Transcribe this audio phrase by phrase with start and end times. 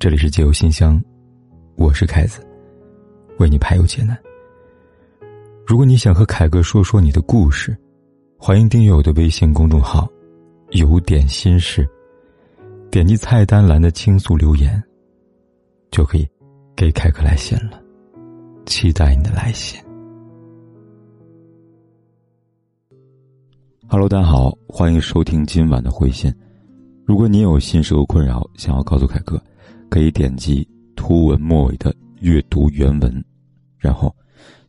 [0.00, 1.02] 这里是解忧信箱，
[1.74, 2.40] 我是凯子，
[3.40, 4.16] 为你排忧解难。
[5.66, 7.76] 如果你想和凯哥说说你的故事，
[8.38, 10.08] 欢迎订阅我的微信公众号
[10.70, 11.84] “有点心事”，
[12.92, 14.80] 点击菜单栏的倾诉留言，
[15.90, 16.24] 就可以
[16.76, 17.82] 给凯哥来信了。
[18.66, 19.82] 期待你的来信。
[23.88, 26.32] Hello，大家好，欢迎收听今晚的回信。
[27.04, 29.42] 如果你有心事和困扰，想要告诉凯哥。
[29.88, 30.66] 可以点击
[30.96, 33.24] 图文末尾的阅读原文，
[33.78, 34.14] 然后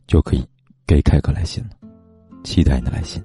[0.06, 0.44] 就可以
[0.86, 1.70] 给凯哥来信了。
[2.42, 3.22] 期待你的来信。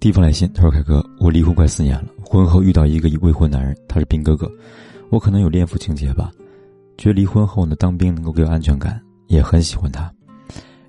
[0.00, 4.48] 地方来信，他说：“凯哥，我离婚快四年了，婚后遇到一个未婚男人，他是兵哥哥，
[5.10, 6.30] 我可能有恋父情节吧，
[6.96, 10.12] 觉得离婚后呢，当兵能够给我安全感，也很喜欢他。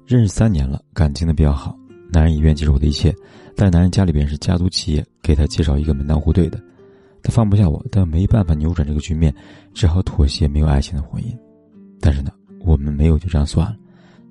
[0.06, 1.76] 认识三年了，感情的比较好，
[2.12, 3.12] 男人也愿意接受我的一切，
[3.56, 6.62] 但男人家里边是家族企业，给他介绍一个门当户对的。”
[7.30, 9.32] 他放不下我，但没办法扭转这个局面，
[9.72, 11.38] 只好妥协没有爱情的婚姻。
[12.02, 13.78] 但是呢，我们没有就这样算了。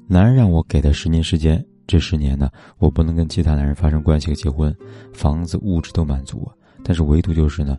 [0.08, 4.74] 男人让我给他十年时间，这十年呢，我不能跟其他男人发生关系和结婚，
[5.12, 7.78] 房子、物质都满足我，但是唯独就是呢，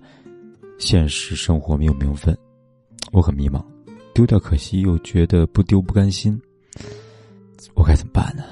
[0.77, 2.37] 现实生活没有名分，
[3.11, 3.61] 我很迷茫，
[4.13, 6.39] 丢掉可惜，又觉得不丢不甘心，
[7.73, 8.43] 我该怎么办呢？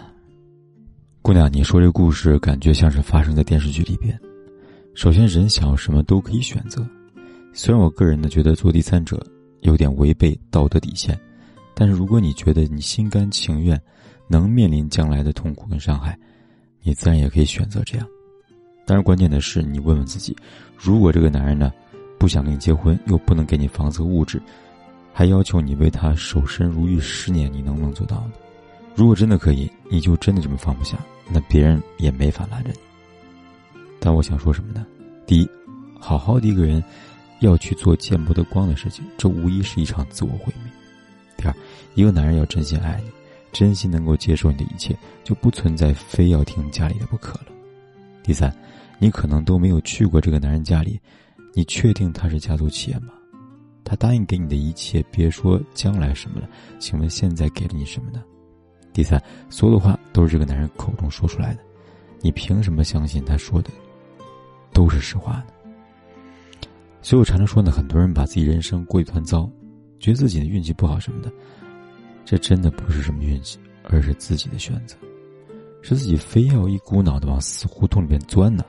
[1.21, 4.19] 姑娘，你说这故事感觉像是发生在电视剧里边。
[4.97, 6.83] 首先，人想要什么都可以选择。
[7.53, 9.23] 虽然我个人呢觉得做第三者
[9.61, 11.15] 有点违背道德底线，
[11.75, 13.79] 但是如果你觉得你心甘情愿，
[14.27, 16.17] 能面临将来的痛苦跟伤害，
[16.81, 18.07] 你自然也可以选择这样。
[18.87, 20.35] 但是关键的是，你问问自己：
[20.75, 21.71] 如果这个男人呢
[22.17, 24.41] 不想跟你结婚，又不能给你房子和物质，
[25.13, 28.31] 还要求你为他守身如玉十年，你能不能做到呢？
[28.95, 30.97] 如果真的可以，你就真的这么放不下，
[31.29, 32.79] 那别人也没法拦着你。
[33.99, 34.85] 但我想说什么呢？
[35.25, 35.49] 第一，
[35.99, 36.83] 好好的一个人，
[37.39, 40.71] 要去做见不得光的事情，这无疑是一场自我毁灭。
[41.35, 41.55] 第二，
[41.95, 43.11] 一个男人要真心爱你，
[43.51, 47.47] 真心能够接受你的一切，就不存在非要听家里的不可了。
[48.23, 48.55] 第三，
[48.99, 50.99] 你可能都没有去过这个男人家里，
[51.53, 53.13] 你确定他是家族企业吗？
[53.83, 58.23] 他答应给你的一切，别说将来什么了，请问现在给了你什么呢？
[58.93, 61.61] 第三，所有的话都是这个男人口中说出来的，
[62.19, 63.69] 你凭什么相信他说的？
[64.77, 65.47] 都是实话呢。
[67.01, 69.49] 所以我常常说呢，很多人把自己人生过一团糟，
[69.99, 71.31] 觉得自己的运气不好什么的，
[72.23, 74.95] 这真的不是什么运气，而是自己的选择，
[75.81, 78.63] 是自己非要一股脑的往死胡同里面钻呢。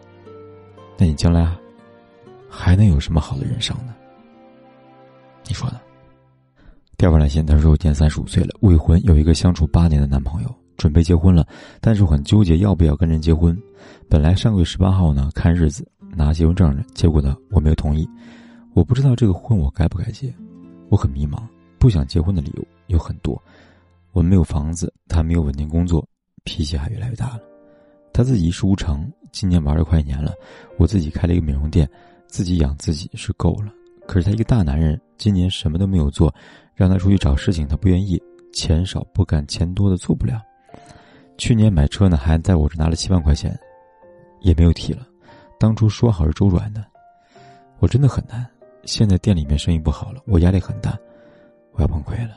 [0.97, 1.55] 那你将来
[2.49, 3.95] 还能有什么好的人生呢？
[5.47, 5.79] 你说呢？
[6.97, 10.49] 第二位来信，他说：“我今年三十五岁了，未婚，有一个相处八年的男朋友。”
[10.79, 11.45] 准备结婚了，
[11.81, 13.61] 但是我很纠结要不要跟人结婚。
[14.09, 15.85] 本来上个月十八号呢看日子
[16.19, 18.09] 拿结婚证呢，结果呢我没有同意。
[18.75, 20.35] 我不知道这个婚我该不该结，
[20.89, 21.43] 我很迷茫。
[21.79, 23.41] 不想结婚的理由有很多。
[24.13, 26.07] 我们没有房子，他没有稳定工作，
[26.45, 27.41] 脾气还越来越大了。
[28.13, 30.35] 他自己一事无成，今年玩了快一年了。
[30.77, 31.89] 我自己开了一个美容店，
[32.27, 33.73] 自己养自己是够了。
[34.07, 36.35] 可是他一个大男人，今年什么都没有做，
[36.75, 38.21] 让他出去找事情他不愿意，
[38.53, 40.43] 钱少不干，钱多的做不了。
[41.37, 43.57] 去年买车呢，还在我这拿了七万块钱，
[44.41, 45.08] 也没有提了。
[45.59, 46.85] 当初说好是周转的，
[47.81, 48.47] 我真的很难。
[48.85, 50.97] 现在店里面生意不好了，我压力很大，
[51.73, 52.37] 我要崩溃了。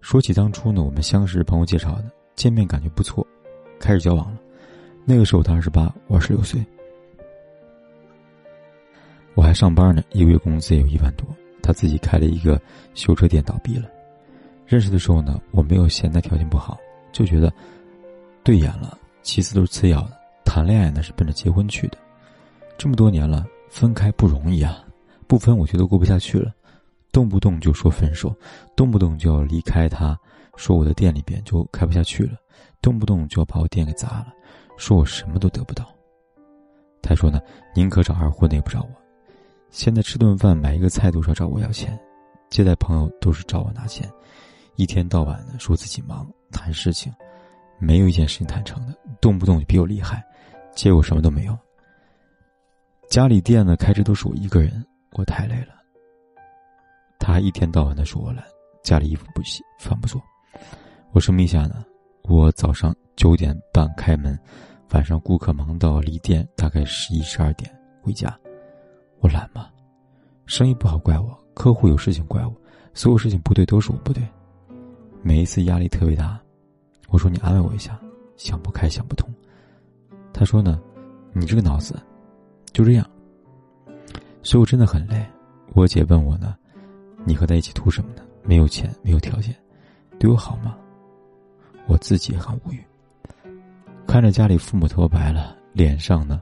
[0.00, 3.26] 说起当初呢，我们相识朋友介绍的，见面感觉不错，
[3.78, 4.38] 开始交往了。
[5.04, 6.64] 那个时候他二十八，我二十六岁，
[9.34, 11.26] 我还上班呢，一个月工资也有一万多。
[11.62, 12.58] 他自己开了一个
[12.94, 13.88] 修车店，倒闭了。
[14.66, 16.78] 认识的时候呢，我没有嫌他条件不好，
[17.12, 17.52] 就觉得。
[18.44, 20.17] 对眼了，其次都是次要的。
[20.48, 21.98] 谈恋爱那是奔着结婚去的，
[22.78, 24.82] 这么多年了，分开不容易啊！
[25.26, 26.50] 不分，我觉得过不下去了，
[27.12, 28.34] 动不动就说分手，
[28.74, 30.18] 动不动就要离开他，
[30.56, 32.32] 说我的店里边就开不下去了，
[32.80, 34.28] 动不动就要把我店给砸了，
[34.78, 35.86] 说我什么都得不到。
[37.02, 37.38] 他说呢，
[37.74, 38.88] 宁可找二婚的也不找我。
[39.70, 41.96] 现在吃顿饭、买一个菜都是要找我要钱，
[42.48, 44.10] 接待朋友都是找我拿钱，
[44.76, 47.12] 一天到晚的说自己忙，谈事情。
[47.80, 50.24] 没有一件事情谈成的，动不动就比我厉害，
[50.78, 51.58] 结果什么都没有。
[53.10, 55.74] 家里店呢开支都是我一个人，我太累了。
[57.18, 58.44] 他一天到晚的说我懒，
[58.84, 60.22] 家里衣服不洗，饭不做。
[61.10, 61.84] 我什么一下呢？
[62.22, 64.38] 我早上九点半开门，
[64.92, 67.68] 晚上顾客忙到离店大概十一十二点
[68.00, 68.32] 回家，
[69.18, 69.68] 我懒吗？
[70.46, 72.54] 生意不好怪我，客户有事情怪我，
[72.94, 74.22] 所有事情不对都是我不对，
[75.22, 76.38] 每一次压力特别大。
[77.08, 77.98] 我说你安慰我一下，
[78.36, 79.28] 想不开想不通。
[80.38, 80.80] 他说呢，
[81.32, 82.00] 你这个脑子
[82.72, 83.04] 就这样。
[84.40, 85.26] 所以我真的很累，
[85.74, 86.54] 我姐问我呢，
[87.24, 88.22] 你和他一起图什么呢？
[88.44, 89.52] 没有钱，没有条件，
[90.16, 90.76] 对我好吗？
[91.88, 92.80] 我自己很无语。
[94.06, 96.40] 看着家里父母头发白了，脸上呢，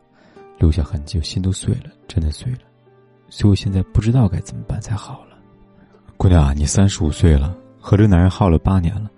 [0.58, 2.58] 留下痕迹，心都碎了，真的碎了。
[3.30, 5.38] 所以我现在不知道该怎么办才好了。
[6.18, 9.10] 姑娘啊，你三十五岁了，和这男人耗了八年了，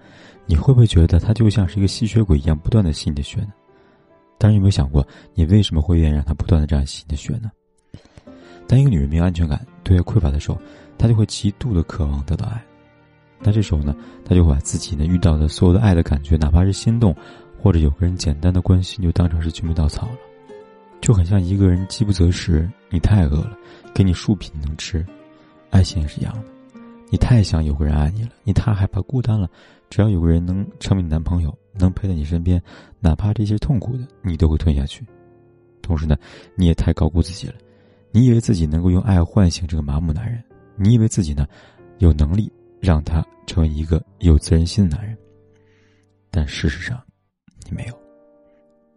[0.47, 3.53] 你会不会觉得他就像是一个吸血鬼一样，不断的吸你的血呢？
[4.39, 7.51] 但是有没有想过，你为什么会愿意让他不断的这样吸你的血呢？
[8.67, 10.59] 当一个女人没有安全感、对爱匮乏的时候，
[10.97, 12.63] 她就会极度的渴望得到爱。
[13.41, 17.15] 那这时候呢，她就会把自己呢遇到的所有的爱的感觉，哪怕是心动，
[17.61, 20.13] 或者有个人简单的关心，就当成是救命稻草了。
[21.01, 23.57] 就很像一个人饥不择食，你太饿了，
[23.95, 25.07] 给你树皮能吃，
[25.71, 26.58] 爱情也是一样的。
[27.11, 29.49] 你太想有个人爱你了，你太害怕孤单了，
[29.89, 32.63] 只要有个人能成为你男朋友，能陪在你身边，
[33.01, 35.07] 哪怕这些痛苦的，你都会吞下去。
[35.81, 36.17] 同时呢，
[36.55, 37.55] 你也太高估自己了，
[38.11, 40.43] 你以为自己能够用爱唤醒这个麻木男人，
[40.77, 41.47] 你以为自己呢，
[41.99, 45.17] 有能力让他成为一个有责任心的男人，
[46.31, 47.01] 但事实上，
[47.65, 47.99] 你没有。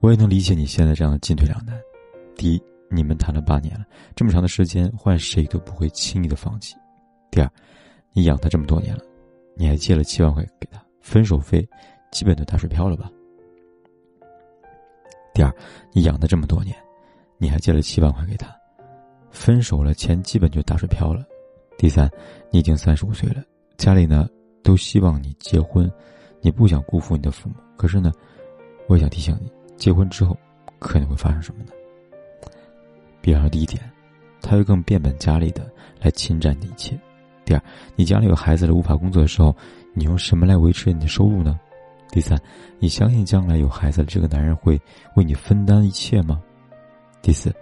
[0.01, 1.79] 我也能理解你现在这样的进退两难。
[2.35, 3.85] 第一，你们谈了八年了，
[4.15, 6.75] 这么长的时间，换谁都不会轻易的放弃。
[7.29, 7.49] 第二，
[8.13, 9.03] 你养他这么多年了，
[9.55, 11.67] 你还借了七万块给他，分手费
[12.11, 13.09] 基本都打水漂了吧？
[15.33, 15.53] 第二，
[15.93, 16.75] 你养他这么多年，
[17.37, 18.53] 你还借了七万块给他，
[19.29, 21.23] 分手了钱基本就打水漂了。
[21.77, 22.09] 第三，
[22.51, 23.41] 你已经三十五岁了，
[23.77, 24.27] 家里呢
[24.61, 25.89] 都希望你结婚，
[26.41, 28.11] 你不想辜负你的父母，可是呢，
[28.87, 30.37] 我也想提醒你，结婚之后
[30.79, 31.71] 可能会发生什么呢？
[33.21, 33.81] 比方说，第一点，
[34.41, 36.95] 他会更变本加厉的来侵占你一切；
[37.51, 37.61] 第二，
[37.97, 39.53] 你将来有孩子了无法工作的时候，
[39.93, 41.59] 你用什么来维持你的收入呢？
[42.09, 42.39] 第三，
[42.79, 44.79] 你相信将来有孩子的这个男人会
[45.17, 46.41] 为你分担一切吗？
[47.21, 47.53] 第四，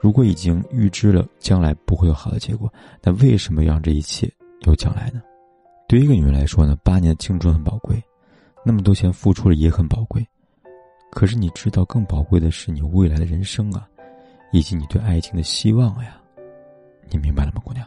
[0.00, 2.72] 如果已经预知了将来不会有好的结果，
[3.02, 4.26] 那为什么要让这一切
[4.62, 5.20] 有将来呢？
[5.86, 8.02] 对于一个女人来说呢，八年的青春很宝贵，
[8.64, 10.26] 那么多钱付出了也很宝贵，
[11.10, 13.86] 可是你知道更宝贵的是你未来的人生啊。
[14.52, 16.18] 以及你对爱情的希望呀，
[17.10, 17.86] 你明白了吗，姑娘？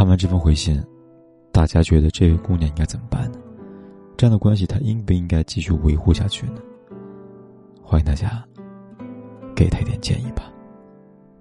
[0.00, 0.82] 看完这封回信，
[1.52, 3.38] 大家觉得这位姑娘应该怎么办呢？
[4.16, 6.62] 这样的关系，她应不应该继续维护下去呢？
[7.82, 8.42] 欢迎大家
[9.54, 10.50] 给她一点建议吧，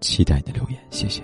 [0.01, 1.23] 期待你的留言，谢谢。